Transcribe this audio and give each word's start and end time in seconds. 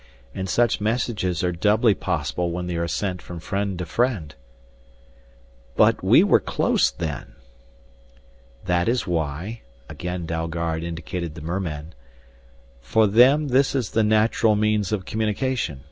"And 0.33 0.49
such 0.49 0.81
messages 0.81 1.43
are 1.43 1.51
doubly 1.51 1.93
possible 1.93 2.49
when 2.51 2.65
they 2.65 2.75
are 2.75 2.87
sent 2.87 3.21
from 3.21 3.39
friend 3.39 3.77
to 3.77 3.85
friend." 3.85 4.33
"But 5.75 6.03
we 6.03 6.23
were 6.23 6.39
close 6.39 6.89
then." 6.89 7.35
"That 8.65 8.89
is 8.89 9.05
why" 9.05 9.61
again 9.89 10.25
Dalgard 10.25 10.81
indicated 10.83 11.35
the 11.35 11.41
mermen. 11.41 11.93
"For 12.79 13.05
them 13.05 13.49
this 13.49 13.75
is 13.75 13.91
the 13.91 14.03
natural 14.03 14.55
means 14.55 14.91
of 14.91 15.05
communication. 15.05 15.79